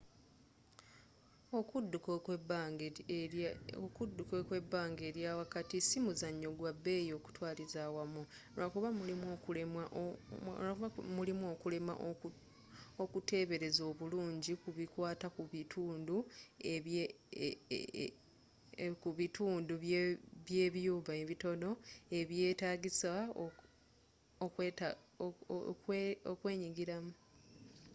[1.59, 2.09] okudduka
[4.57, 8.21] okw'ebbanga eryawakati si muzanyo gwa bbeyi okutwaliza awamu
[8.55, 8.89] lwakuba
[11.17, 11.93] mulimu okulemwa
[13.03, 15.41] okutebereza obulungi kubikwata ku
[19.19, 19.67] bitundu
[20.45, 21.69] by'ebyuma ebitono
[22.19, 23.11] eby'etagiisa
[26.31, 27.13] okwenyigiramu